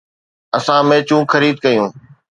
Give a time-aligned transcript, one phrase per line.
[0.57, 1.89] اسان ميچون خريد ڪيون.